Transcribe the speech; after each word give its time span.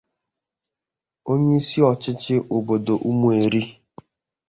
onyeisi 1.31 1.79
ọchịchị 1.91 2.35
obodo 2.55 2.93
Ụmụeri 3.09 3.61